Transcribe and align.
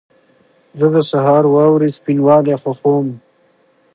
زه 0.79 0.87
د 0.95 0.97
سهار 1.09 1.43
واورې 1.53 1.89
سپینوالی 1.97 2.55
خوښوم. 2.61 3.07